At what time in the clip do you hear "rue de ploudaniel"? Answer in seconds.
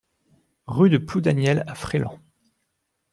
0.65-1.63